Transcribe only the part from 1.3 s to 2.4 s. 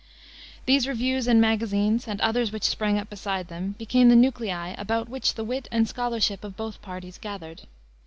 magazines, and